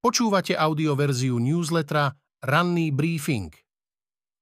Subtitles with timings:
[0.00, 3.52] Počúvate audioverziu newslettera Ranný briefing.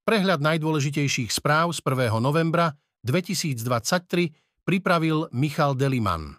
[0.07, 2.15] Prehľad najdôležitejších správ z 1.
[2.23, 6.39] novembra 2023 pripravil Michal Deliman.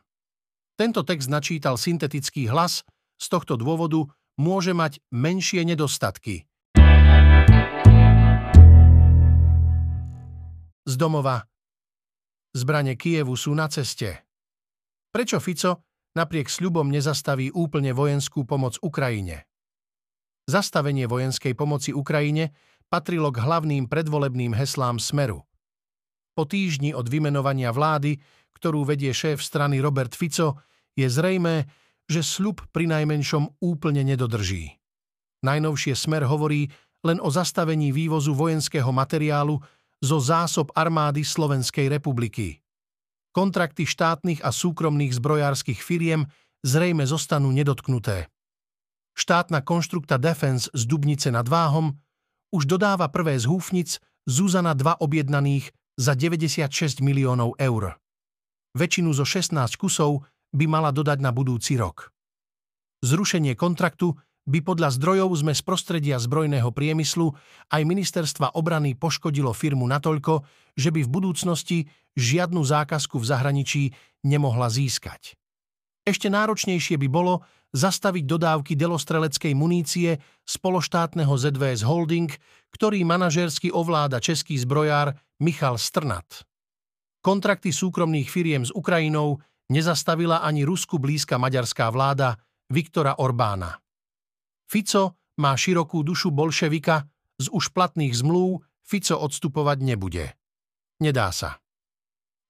[0.79, 2.87] Tento text načítal syntetický hlas,
[3.19, 4.07] z tohto dôvodu
[4.39, 6.47] môže mať menšie nedostatky.
[10.87, 11.43] Z domova.
[12.55, 14.15] Zbranie Kievu sú na ceste.
[15.11, 19.45] Prečo Fico napriek sľubom nezastaví úplne vojenskú pomoc Ukrajine.
[20.49, 22.55] Zastavenie vojenskej pomoci Ukrajine
[22.89, 25.45] patrilo k hlavným predvolebným heslám Smeru.
[26.33, 28.17] Po týždni od vymenovania vlády,
[28.57, 30.57] ktorú vedie šéf strany Robert Fico,
[30.97, 31.69] je zrejmé,
[32.09, 34.81] že sľub pri najmenšom úplne nedodrží.
[35.45, 36.67] Najnovšie Smer hovorí
[37.05, 39.61] len o zastavení vývozu vojenského materiálu
[40.01, 42.59] zo zásob armády Slovenskej republiky.
[43.29, 46.25] Kontrakty štátnych a súkromných zbrojárskych firiem
[46.65, 48.27] zrejme zostanú nedotknuté.
[49.13, 51.99] Štátna konštrukta Defense z Dubnice nad Váhom
[52.49, 57.99] už dodáva prvé z húfnic Zuzana 2 objednaných za 96 miliónov eur.
[58.73, 62.09] Väčšinu zo 16 kusov by mala dodať na budúci rok.
[63.05, 64.17] Zrušenie kontraktu
[64.49, 67.29] by podľa zdrojov sme z prostredia zbrojného priemyslu
[67.69, 70.41] aj ministerstva obrany poškodilo firmu natoľko,
[70.73, 71.77] že by v budúcnosti
[72.17, 73.83] žiadnu zákazku v zahraničí
[74.25, 75.37] nemohla získať.
[76.01, 82.33] Ešte náročnejšie by bolo zastaviť dodávky delostreleckej munície spološtátneho ZVS Holding,
[82.73, 86.49] ktorý manažérsky ovláda český zbrojár Michal Strnat.
[87.21, 89.37] Kontrakty súkromných firiem s Ukrajinou
[89.69, 92.41] nezastavila ani Rusku blízka maďarská vláda
[92.73, 93.77] Viktora Orbána.
[94.69, 97.09] Fico má širokú dušu bolševika,
[97.41, 100.37] z už platných zmluv Fico odstupovať nebude.
[101.01, 101.57] Nedá sa.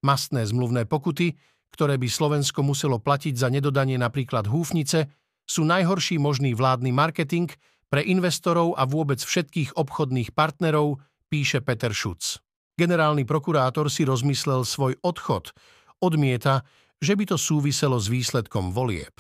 [0.04, 1.40] Mastné zmluvné pokuty,
[1.72, 5.08] ktoré by Slovensko muselo platiť za nedodanie napríklad húfnice,
[5.48, 7.48] sú najhorší možný vládny marketing
[7.88, 11.00] pre investorov a vôbec všetkých obchodných partnerov,
[11.32, 12.44] píše Peter Šuc.
[12.76, 15.56] Generálny prokurátor si rozmyslel svoj odchod,
[16.04, 16.68] odmieta,
[17.00, 19.16] že by to súviselo s výsledkom volieb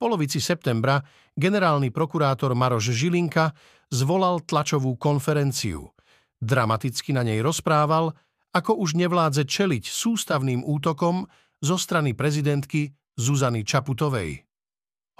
[0.00, 1.04] polovici septembra
[1.36, 3.52] generálny prokurátor Maroš Žilinka
[3.92, 5.92] zvolal tlačovú konferenciu.
[6.40, 8.16] Dramaticky na nej rozprával,
[8.56, 11.28] ako už nevládze čeliť sústavným útokom
[11.60, 14.48] zo strany prezidentky Zuzany Čaputovej.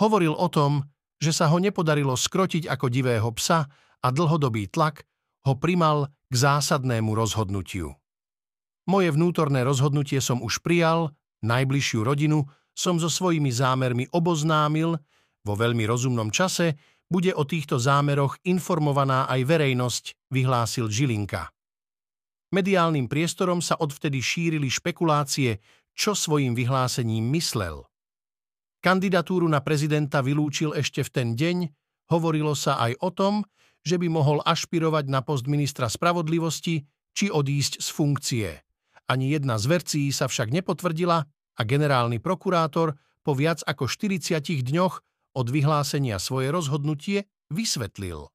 [0.01, 0.89] Hovoril o tom,
[1.21, 3.69] že sa ho nepodarilo skrotiť ako divého psa
[4.01, 5.05] a dlhodobý tlak
[5.45, 7.93] ho primal k zásadnému rozhodnutiu.
[8.89, 11.13] Moje vnútorné rozhodnutie som už prijal,
[11.45, 12.49] najbližšiu rodinu
[12.81, 14.97] som so svojimi zámermi oboznámil,
[15.45, 16.81] vo veľmi rozumnom čase
[17.13, 21.53] bude o týchto zámeroch informovaná aj verejnosť, vyhlásil Žilinka.
[22.57, 25.61] Mediálnym priestorom sa odvtedy šírili špekulácie,
[25.93, 27.85] čo svojim vyhlásením myslel.
[28.81, 31.69] Kandidatúru na prezidenta vylúčil ešte v ten deň,
[32.09, 33.35] hovorilo sa aj o tom,
[33.85, 38.49] že by mohol ašpirovať na post ministra spravodlivosti či odísť z funkcie.
[39.11, 41.27] Ani jedna z vercií sa však nepotvrdila
[41.61, 44.95] a generálny prokurátor po viac ako 40 dňoch
[45.37, 48.33] od vyhlásenia svoje rozhodnutie vysvetlil.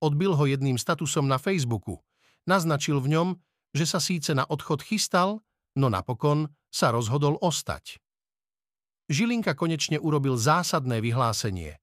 [0.00, 2.00] Odbil ho jedným statusom na Facebooku.
[2.48, 3.28] Naznačil v ňom,
[3.76, 5.44] že sa síce na odchod chystal,
[5.76, 8.00] no napokon sa rozhodol ostať.
[9.12, 11.76] Žilinka konečne urobil zásadné vyhlásenie.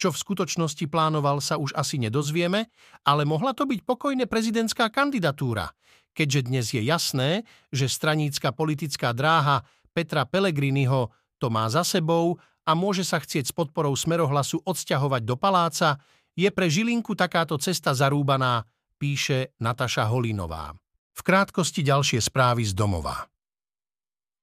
[0.00, 2.66] Čo v skutočnosti plánoval sa už asi nedozvieme,
[3.06, 5.70] ale mohla to byť pokojne prezidentská kandidatúra,
[6.12, 12.72] keďže dnes je jasné, že stranícka politická dráha Petra Pellegriniho to má za sebou a
[12.72, 15.98] môže sa chcieť s podporou smerohlasu odsťahovať do paláca,
[16.32, 18.64] je pre Žilinku takáto cesta zarúbaná,
[18.96, 20.72] píše Nataša Holinová.
[21.12, 23.28] V krátkosti ďalšie správy z domova.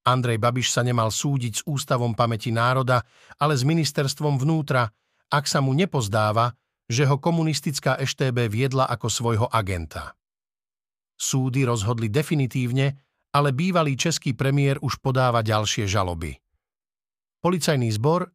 [0.06, 3.02] Andrej Babiš sa nemal súdiť s Ústavom pamäti národa,
[3.40, 4.92] ale s ministerstvom vnútra,
[5.32, 6.54] ak sa mu nepozdáva,
[6.90, 10.19] že ho komunistická EŠTB viedla ako svojho agenta.
[11.20, 12.96] Súdy rozhodli definitívne,
[13.36, 16.40] ale bývalý český premiér už podáva ďalšie žaloby.
[17.44, 18.32] Policajný zbor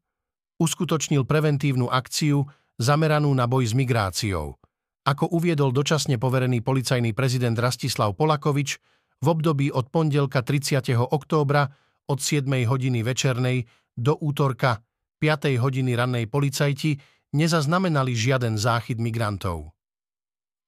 [0.61, 2.45] uskutočnil preventívnu akciu
[2.77, 4.61] zameranú na boj s migráciou.
[5.05, 8.81] Ako uviedol dočasne poverený policajný prezident Rastislav Polakovič,
[9.25, 10.85] v období od pondelka 30.
[11.01, 11.65] októbra
[12.13, 12.45] od 7.
[12.69, 13.65] hodiny večernej
[13.97, 14.85] do útorka
[15.21, 15.57] 5.
[15.57, 17.01] hodiny rannej policajti
[17.33, 19.73] nezaznamenali žiaden záchyt migrantov.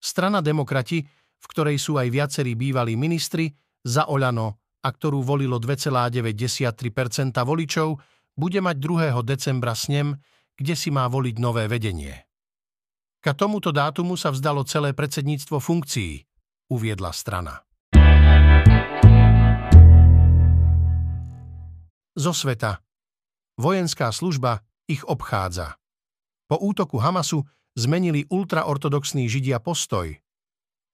[0.00, 1.04] Strana demokrati
[1.40, 3.52] v ktorej sú aj viacerí bývalí ministri,
[3.86, 7.88] za Oľano a ktorú volilo 2,93% voličov,
[8.36, 9.16] bude mať 2.
[9.24, 10.14] decembra snem,
[10.56, 12.26] kde si má voliť nové vedenie.
[13.22, 16.22] Ka tomuto dátumu sa vzdalo celé predsedníctvo funkcií,
[16.70, 17.66] uviedla strana.
[22.16, 22.80] Zo sveta.
[23.60, 25.76] Vojenská služba ich obchádza.
[26.48, 27.44] Po útoku Hamasu
[27.76, 30.16] zmenili ultraortodoxní židia postoj.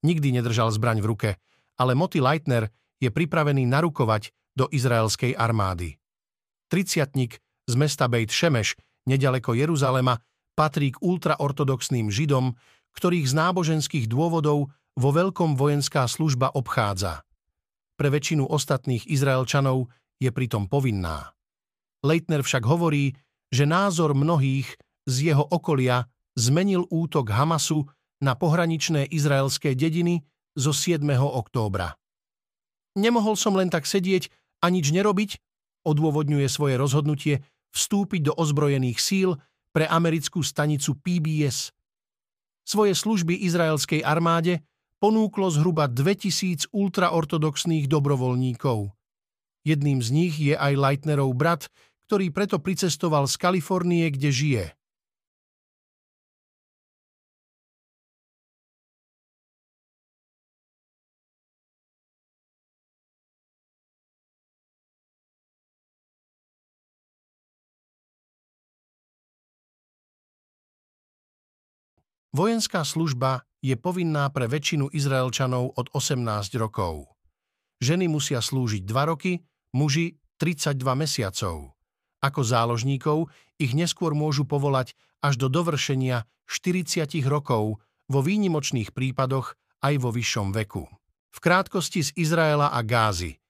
[0.02, 1.30] Nikdy nedržal zbraň v ruke,
[1.78, 5.96] ale Moti Leitner je pripravený narukovať do izraelskej armády.
[6.68, 8.74] Triciatnik z mesta Bejt Šemeš,
[9.06, 10.18] nedaleko Jeruzalema,
[10.52, 12.54] patrí k ultraortodoxným židom,
[12.92, 17.24] ktorých z náboženských dôvodov vo veľkom vojenská služba obchádza.
[17.96, 19.88] Pre väčšinu ostatných Izraelčanov
[20.20, 21.32] je pritom povinná.
[22.04, 23.14] Leitner však hovorí,
[23.48, 24.68] že názor mnohých
[25.08, 27.86] z jeho okolia zmenil útok Hamasu
[28.22, 30.22] na pohraničné izraelské dediny
[30.54, 31.02] zo 7.
[31.18, 31.98] októbra.
[32.94, 34.30] Nemohol som len tak sedieť
[34.62, 35.42] a nič nerobiť,
[35.82, 37.42] odôvodňuje svoje rozhodnutie
[37.74, 39.34] vstúpiť do ozbrojených síl
[39.74, 41.74] pre americkú stanicu PBS.
[42.62, 44.62] Svoje služby izraelskej armáde
[45.02, 48.94] ponúklo zhruba 2000 ultraortodoxných dobrovoľníkov.
[49.66, 51.66] Jedným z nich je aj Leitnerov brat,
[52.06, 54.64] ktorý preto pricestoval z Kalifornie, kde žije.
[72.32, 77.12] Vojenská služba je povinná pre väčšinu Izraelčanov od 18 rokov.
[77.84, 79.44] Ženy musia slúžiť 2 roky,
[79.76, 81.76] muži 32 mesiacov.
[82.24, 83.28] Ako záložníkov
[83.60, 87.78] ich neskôr môžu povolať až do dovršenia 40 rokov,
[88.12, 90.84] vo výnimočných prípadoch aj vo vyššom veku.
[91.32, 93.40] V krátkosti z Izraela a Gázy.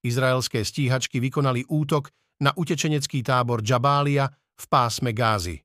[0.00, 2.08] Izraelské stíhačky vykonali útok
[2.40, 5.60] na utečenecký tábor Džabália v pásme Gázy.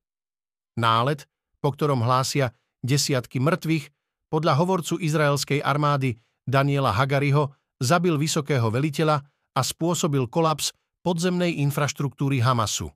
[0.76, 1.31] Nálet
[1.62, 3.94] po ktorom hlásia desiatky mŕtvych,
[4.34, 9.22] podľa hovorcu izraelskej armády Daniela Hagariho zabil vysokého veliteľa
[9.54, 10.74] a spôsobil kolaps
[11.06, 12.90] podzemnej infraštruktúry Hamasu.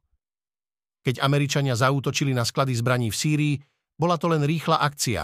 [1.06, 3.56] Keď Američania zaútočili na sklady zbraní v Sýrii,
[3.94, 5.22] bola to len rýchla akcia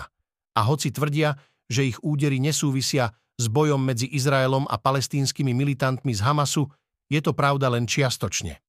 [0.53, 1.33] a hoci tvrdia,
[1.65, 3.09] že ich údery nesúvisia
[3.39, 6.69] s bojom medzi Izraelom a palestínskymi militantmi z Hamasu,
[7.09, 8.61] je to pravda len čiastočne.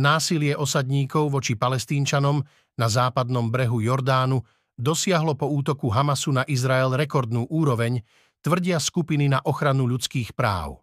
[0.00, 2.44] Násilie osadníkov voči palestínčanom
[2.80, 4.40] na západnom brehu Jordánu
[4.80, 8.00] dosiahlo po útoku Hamasu na Izrael rekordnú úroveň,
[8.40, 10.80] tvrdia skupiny na ochranu ľudských práv.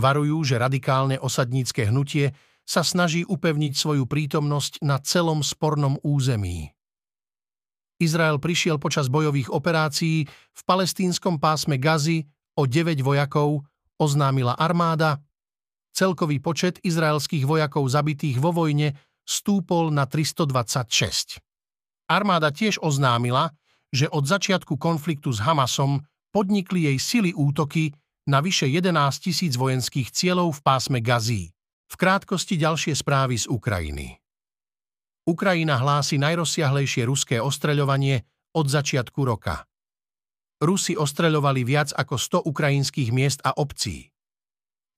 [0.00, 2.32] Varujú, že radikálne osadnícke hnutie
[2.64, 6.72] sa snaží upevniť svoju prítomnosť na celom spornom území.
[8.00, 12.24] Izrael prišiel počas bojových operácií v palestínskom pásme Gazy
[12.56, 13.66] o 9 vojakov,
[13.98, 15.20] oznámila armáda
[15.98, 18.94] Celkový počet izraelských vojakov zabitých vo vojne
[19.28, 21.44] stúpol na 326.
[22.08, 23.52] Armáda tiež oznámila,
[23.92, 26.00] že od začiatku konfliktu s Hamasom
[26.32, 27.92] podnikli jej sily útoky
[28.24, 31.52] na vyše 11 tisíc vojenských cieľov v pásme Gazí.
[31.88, 34.20] V krátkosti ďalšie správy z Ukrajiny.
[35.28, 38.24] Ukrajina hlási najrozsiahlejšie ruské ostreľovanie
[38.56, 39.64] od začiatku roka.
[40.60, 44.12] Rusi ostreľovali viac ako 100 ukrajinských miest a obcí.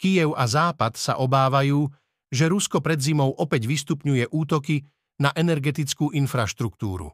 [0.00, 1.86] Kiev a Západ sa obávajú,
[2.30, 4.86] že Rusko pred zimou opäť vystupňuje útoky
[5.20, 7.12] na energetickú infraštruktúru.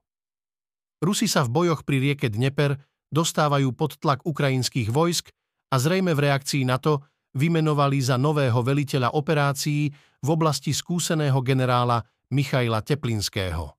[1.02, 2.76] Rusi sa v bojoch pri rieke Dneper
[3.10, 5.32] dostávajú pod tlak ukrajinských vojsk
[5.72, 7.02] a zrejme v reakcii na to
[7.36, 9.92] vymenovali za nového veliteľa operácií
[10.24, 12.00] v oblasti skúseného generála
[12.32, 13.76] Michaila Teplinského.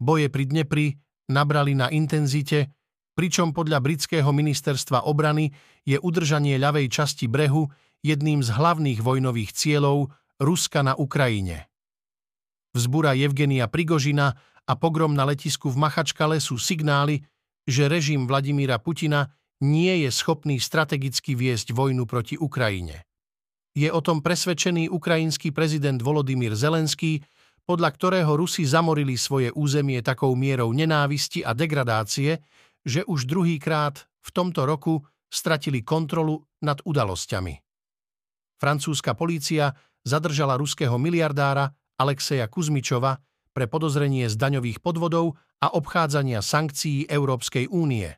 [0.00, 0.86] Boje pri Dnepri
[1.28, 2.72] nabrali na intenzite,
[3.18, 5.52] pričom podľa britského ministerstva obrany
[5.84, 7.68] je udržanie ľavej časti brehu
[8.00, 10.08] jedným z hlavných vojnových cieľov
[10.40, 11.68] Ruska na Ukrajine.
[12.72, 14.32] Vzbura Evgenia Prigožina
[14.64, 17.28] a pogrom na letisku v Machačkale sú signály,
[17.68, 23.04] že režim Vladimíra Putina nie je schopný strategicky viesť vojnu proti Ukrajine.
[23.76, 27.20] Je o tom presvedčený ukrajinský prezident Volodymyr Zelenský,
[27.68, 32.40] podľa ktorého Rusi zamorili svoje územie takou mierou nenávisti a degradácie,
[32.80, 37.60] že už druhýkrát v tomto roku stratili kontrolu nad udalosťami.
[38.56, 39.72] Francúzska polícia
[40.04, 43.20] zadržala ruského miliardára Alexeja Kuzmičova
[43.52, 48.08] pre podozrenie z daňových podvodov a obchádzania sankcií Európskej únie.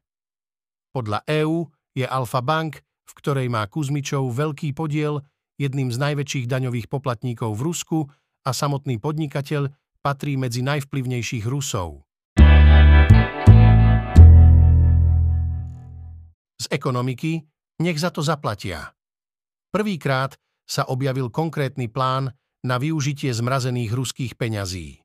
[0.93, 5.25] Podľa EÚ je Alfa Bank, v ktorej má Kuzmičov veľký podiel,
[5.59, 7.99] jedným z najväčších daňových poplatníkov v Rusku
[8.47, 9.71] a samotný podnikateľ
[10.03, 12.03] patrí medzi najvplyvnejších Rusov.
[16.63, 17.43] Z ekonomiky
[17.83, 18.95] nech za to zaplatia.
[19.75, 20.39] Prvýkrát
[20.73, 22.33] sa objavil konkrétny plán
[22.65, 25.05] na využitie zmrazených ruských peňazí.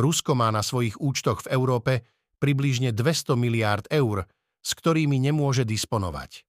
[0.00, 1.92] Rusko má na svojich účtoch v Európe
[2.40, 4.24] približne 200 miliárd eur,
[4.64, 6.48] s ktorými nemôže disponovať.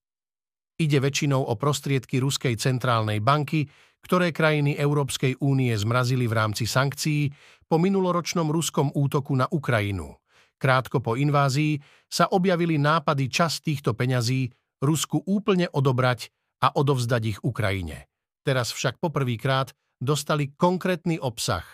[0.80, 3.68] Ide väčšinou o prostriedky Ruskej centrálnej banky,
[4.00, 7.28] ktoré krajiny Európskej únie zmrazili v rámci sankcií
[7.68, 10.16] po minuloročnom ruskom útoku na Ukrajinu.
[10.56, 11.76] Krátko po invázii
[12.08, 14.48] sa objavili nápady čas týchto peňazí
[14.80, 16.32] Rusku úplne odobrať
[16.64, 18.09] a odovzdať ich Ukrajine.
[18.40, 21.64] Teraz však poprvýkrát dostali konkrétny obsah.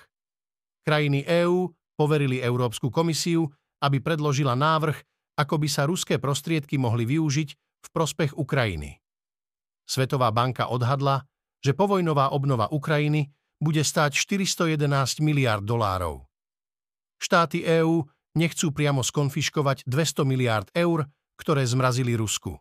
[0.83, 3.47] Krajiny EÚ poverili Európsku komisiu,
[3.83, 4.99] aby predložila návrh,
[5.39, 8.99] ako by sa ruské prostriedky mohli využiť v prospech Ukrajiny.
[9.87, 11.23] Svetová banka odhadla,
[11.63, 13.31] že povojnová obnova Ukrajiny
[13.63, 16.27] bude stáť 411 miliard dolárov.
[17.17, 18.05] Štáty EÚ
[18.37, 21.09] nechcú priamo skonfiškovať 200 miliárd eur,
[21.41, 22.53] ktoré zmrazili Rusku.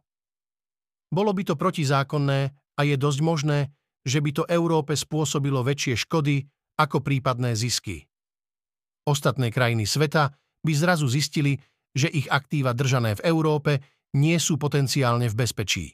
[1.11, 3.59] Bolo by to protizákonné a je dosť možné,
[4.05, 6.45] že by to Európe spôsobilo väčšie škody
[6.77, 8.05] ako prípadné zisky.
[9.05, 10.29] Ostatné krajiny sveta
[10.61, 11.57] by zrazu zistili,
[11.95, 13.81] že ich aktíva držané v Európe
[14.13, 15.85] nie sú potenciálne v bezpečí.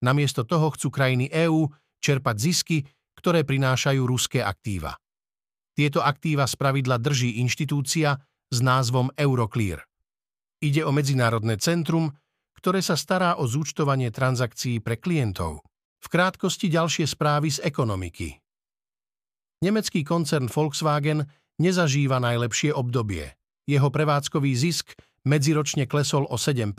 [0.00, 1.68] Namiesto toho chcú krajiny EÚ
[2.00, 2.78] čerpať zisky,
[3.16, 4.96] ktoré prinášajú ruské aktíva.
[5.76, 8.16] Tieto aktíva spravidla drží inštitúcia
[8.48, 9.84] s názvom Euroclear.
[10.60, 12.12] Ide o medzinárodné centrum,
[12.56, 15.64] ktoré sa stará o zúčtovanie transakcií pre klientov.
[16.00, 18.40] V krátkosti ďalšie správy z ekonomiky.
[19.60, 21.28] Nemecký koncern Volkswagen
[21.60, 23.36] nezažíva najlepšie obdobie.
[23.68, 24.96] Jeho prevádzkový zisk
[25.28, 26.72] medziročne klesol o 7%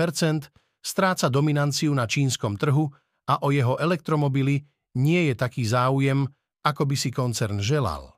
[0.82, 2.90] stráca dominanciu na čínskom trhu
[3.30, 4.66] a o jeho elektromobily
[4.98, 6.26] nie je taký záujem,
[6.66, 8.18] ako by si koncern želal.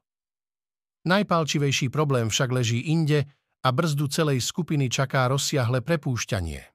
[1.04, 3.28] Najpálčivejší problém však leží inde
[3.64, 6.73] a brzdu celej skupiny čaká rozsiahle prepúšťanie.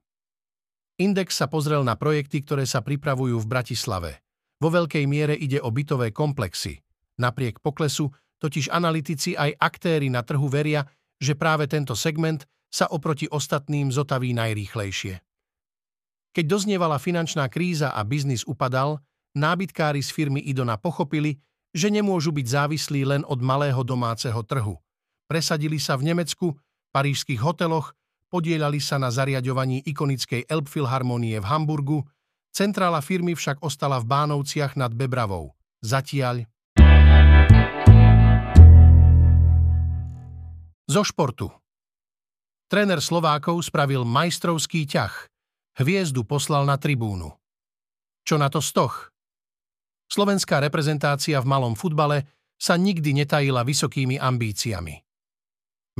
[0.99, 4.19] Index sa pozrel na projekty, ktoré sa pripravujú v Bratislave.
[4.59, 6.75] Vo veľkej miere ide o bytové komplexy.
[7.23, 8.11] Napriek poklesu
[8.43, 10.83] totiž analytici aj aktéry na trhu veria,
[11.15, 15.23] že práve tento segment sa oproti ostatným zotaví najrýchlejšie.
[16.35, 18.99] Keď doznievala finančná kríza a biznis upadal,
[19.39, 21.39] nábytkári z firmy Idona pochopili,
[21.71, 24.75] že nemôžu byť závislí len od malého domáceho trhu.
[25.31, 26.59] Presadili sa v Nemecku,
[26.91, 27.95] parížských hoteloch,
[28.29, 32.05] podielali sa na zariadovaní ikonickej Elbphilharmonie v Hamburgu,
[32.53, 35.57] centrála firmy však ostala v Bánovciach nad Bebravou.
[35.81, 36.45] Zatiaľ
[40.89, 41.49] Zo športu
[42.69, 45.13] Tréner Slovákov spravil majstrovský ťah–
[45.79, 47.31] Hviezdu poslal na tribúnu.
[48.27, 49.15] Čo na to stoch?
[50.11, 52.27] Slovenská reprezentácia v malom futbale
[52.59, 55.08] sa nikdy netajila vysokými ambíciami.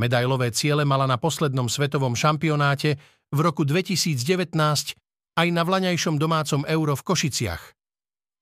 [0.00, 2.96] Medailové ciele mala na poslednom svetovom šampionáte
[3.28, 4.56] v roku 2019
[5.36, 7.62] aj na vlaňajšom domácom euro v Košiciach.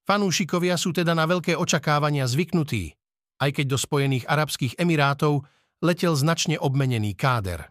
[0.07, 2.95] Fanúšikovia sú teda na veľké očakávania zvyknutí,
[3.43, 5.43] aj keď do Spojených Arabských Emirátov
[5.83, 7.67] letel značne obmenený káder.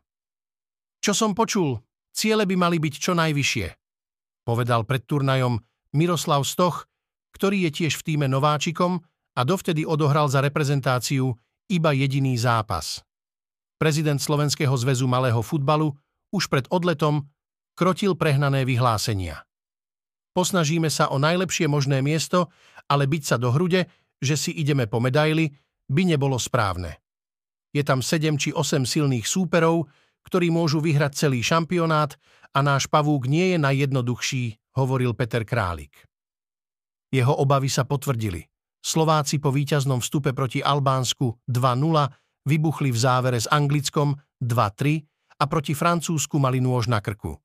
[1.00, 1.80] Čo som počul,
[2.12, 3.68] Ciele by mali byť čo najvyššie,
[4.44, 5.62] povedal pred turnajom
[5.96, 6.90] Miroslav Stoch,
[7.32, 9.00] ktorý je tiež v týme nováčikom
[9.38, 11.32] a dovtedy odohral za reprezentáciu
[11.70, 13.07] iba jediný zápas.
[13.78, 15.94] Prezident Slovenského zväzu malého futbalu
[16.34, 17.30] už pred odletom
[17.78, 19.46] krotil prehnané vyhlásenia.
[20.34, 22.50] Posnažíme sa o najlepšie možné miesto,
[22.90, 23.86] ale byť sa do hrude,
[24.18, 25.54] že si ideme po medaily,
[25.86, 26.98] by nebolo správne.
[27.70, 29.86] Je tam 7 či 8 silných súperov,
[30.26, 32.18] ktorí môžu vyhrať celý šampionát
[32.58, 35.94] a náš pavúk nie je najjednoduchší, hovoril Peter Králik.
[37.14, 38.42] Jeho obavy sa potvrdili.
[38.82, 45.04] Slováci po víťaznom vstupe proti Albánsku 2-0 vybuchli v závere s Anglickom 2-3
[45.38, 47.36] a proti Francúzsku mali nôž na krku.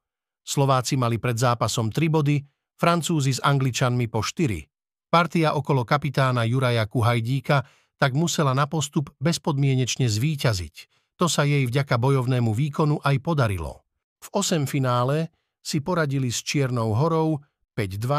[0.46, 2.38] Slováci mali pred zápasom 3 body,
[2.78, 5.10] Francúzi s Angličanmi po 4.
[5.10, 7.66] Partia okolo kapitána Juraja Kuhajdíka
[7.98, 10.76] tak musela na postup bezpodmienečne zvíťaziť–
[11.22, 13.86] to sa jej vďaka bojovnému výkonu aj podarilo.
[14.18, 15.30] V 8 finále
[15.62, 17.38] si poradili s Čiernou horou
[17.78, 18.10] 5-2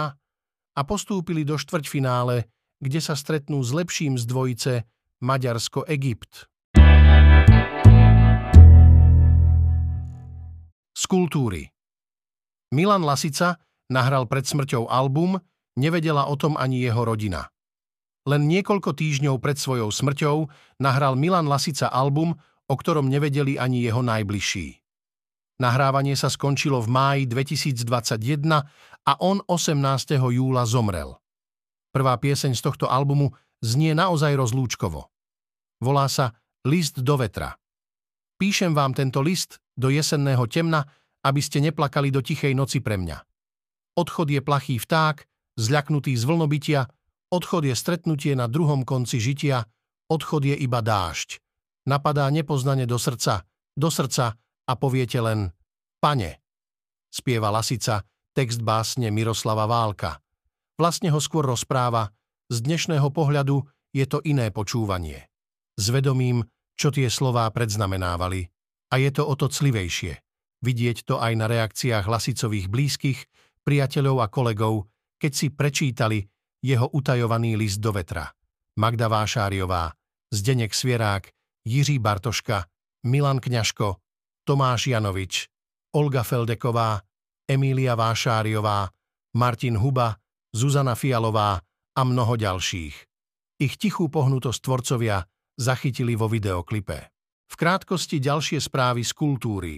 [0.72, 2.48] a postúpili do štvrťfinále,
[2.80, 4.74] kde sa stretnú s lepším z dvojice
[5.20, 6.48] Maďarsko-Egypt.
[10.94, 11.74] Z kultúry
[12.74, 13.58] Milan Lasica
[13.90, 15.42] nahral pred smrťou album,
[15.78, 17.50] nevedela o tom ani jeho rodina.
[18.30, 20.48] Len niekoľko týždňov pred svojou smrťou
[20.80, 22.34] nahral Milan Lasica album,
[22.70, 24.80] o ktorom nevedeli ani jeho najbližší.
[25.62, 28.66] Nahrávanie sa skončilo v máji 2021
[29.06, 30.18] a on 18.
[30.18, 31.20] júla zomrel.
[31.94, 35.14] Prvá pieseň z tohto albumu znie naozaj rozlúčkovo.
[35.84, 36.34] Volá sa
[36.64, 37.60] List do vetra.
[38.40, 40.86] Píšem vám tento list do jesenného temna,
[41.24, 43.18] aby ste neplakali do tichej noci pre mňa.
[43.98, 45.26] Odchod je plachý vták,
[45.58, 46.82] zľaknutý z vlnobytia,
[47.30, 49.66] odchod je stretnutie na druhom konci žitia,
[50.10, 51.44] odchod je iba dážď
[51.88, 53.44] napadá nepoznane do srdca,
[53.76, 54.36] do srdca
[54.68, 55.52] a poviete len
[56.00, 56.40] Pane.
[57.12, 58.04] Spieva Lasica,
[58.36, 60.20] text básne Miroslava Válka.
[60.76, 62.10] Vlastne ho skôr rozpráva
[62.50, 63.64] Z dnešného pohľadu
[63.94, 65.30] je to iné počúvanie.
[65.78, 68.50] Zvedomím, čo tie slová predznamenávali.
[68.94, 70.22] A je to o to clivejšie.
[70.62, 73.20] Vidieť to aj na reakciách hlasicových blízkych,
[73.66, 74.86] priateľov a kolegov,
[75.18, 76.22] keď si prečítali
[76.62, 78.30] jeho utajovaný list do vetra.
[78.78, 79.92] Magda Vášáriová,
[80.30, 81.30] Zdenek Svierák,
[81.66, 82.70] Jiří Bartoška,
[83.04, 84.00] Milan Kňažko,
[84.48, 85.50] Tomáš Janovič,
[85.94, 87.04] Olga Feldeková,
[87.50, 88.90] Emília Vášáriová,
[89.36, 90.16] Martin Huba,
[90.56, 91.60] Zuzana Fialová
[91.98, 92.96] a mnoho ďalších.
[93.60, 95.22] Ich tichú pohnutosť tvorcovia
[95.60, 97.13] zachytili vo videoklipe.
[97.54, 99.78] V krátkosti ďalšie správy z kultúry.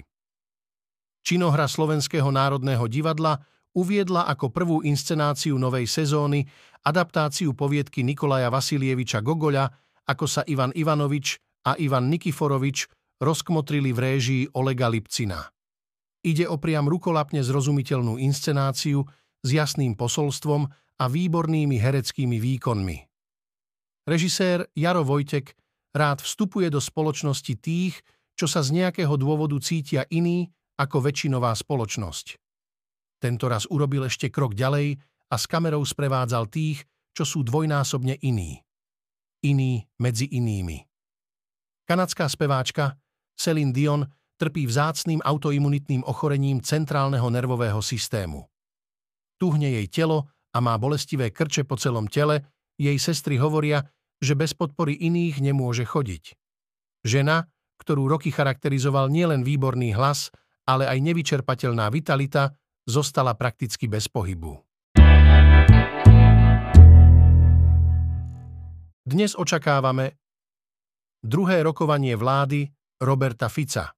[1.27, 3.35] Činohra Slovenského národného divadla
[3.75, 6.47] uviedla ako prvú inscenáciu novej sezóny
[6.87, 9.67] adaptáciu poviedky Nikolaja Vasilieviča Gogoľa,
[10.07, 11.35] ako sa Ivan Ivanovič
[11.67, 12.87] a Ivan Nikiforovič
[13.19, 15.43] rozkmotrili v réžii Olega Lipcina.
[16.23, 19.03] Ide o priam rukolapne zrozumiteľnú inscenáciu
[19.43, 20.63] s jasným posolstvom
[20.95, 22.97] a výbornými hereckými výkonmi.
[24.07, 25.64] Režisér Jaro Vojtek
[25.95, 28.03] rád vstupuje do spoločnosti tých,
[28.35, 32.35] čo sa z nejakého dôvodu cítia iní ako väčšinová spoločnosť.
[33.23, 34.99] Tento raz urobil ešte krok ďalej
[35.31, 36.83] a s kamerou sprevádzal tých,
[37.15, 38.59] čo sú dvojnásobne iní.
[39.39, 40.83] Iní medzi inými.
[41.87, 42.99] Kanadská speváčka
[43.39, 44.03] Celine Dion
[44.35, 48.43] trpí vzácným autoimunitným ochorením centrálneho nervového systému.
[49.39, 52.43] Tuhne jej telo a má bolestivé krče po celom tele,
[52.75, 53.79] jej sestry hovoria,
[54.19, 56.35] že bez podpory iných nemôže chodiť.
[57.05, 57.47] Žena,
[57.79, 60.31] ktorú roky charakterizoval nielen výborný hlas,
[60.65, 62.55] ale aj nevyčerpateľná vitalita,
[62.85, 64.57] zostala prakticky bez pohybu.
[69.05, 70.17] Dnes očakávame
[71.21, 72.65] druhé rokovanie vlády
[73.05, 73.93] Roberta Fica.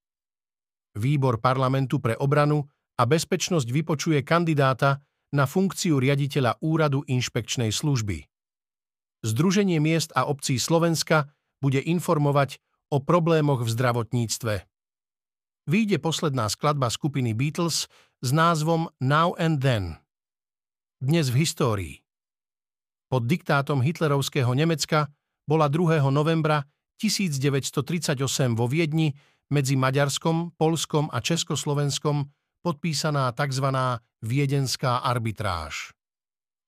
[1.00, 2.60] Výbor parlamentu pre obranu
[3.00, 5.00] a bezpečnosť vypočuje kandidáta
[5.32, 8.37] na funkciu riaditeľa Úradu inšpekčnej služby.
[9.26, 11.32] Združenie miest a obcí Slovenska
[11.64, 12.62] bude informovať
[12.94, 14.68] o problémoch v zdravotníctve
[15.68, 17.92] vyjde posledná skladba skupiny Beatles
[18.24, 20.00] s názvom Now and Then.
[21.04, 21.96] Dnes v histórii.
[23.12, 25.12] Pod diktátom hitlerovského Nemecka
[25.46, 26.02] bola 2.
[26.10, 26.66] novembra
[26.98, 28.18] 1938
[28.58, 29.14] vo Viedni
[29.54, 32.26] medzi Maďarskom, Polskom a Československom
[32.66, 33.68] podpísaná tzv.
[34.26, 35.94] viedenská arbitráž.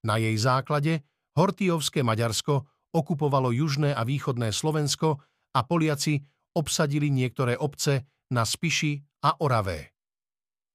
[0.05, 1.03] Na jej základe
[1.39, 5.23] Hortijovské Maďarsko okupovalo južné a východné Slovensko
[5.55, 6.19] a Poliaci
[6.51, 8.03] obsadili niektoré obce
[8.35, 9.95] na Spiši a Orave.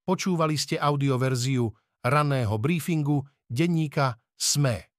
[0.09, 1.69] Počúvali ste audioverziu
[2.01, 4.94] ranného briefingu denníka SME.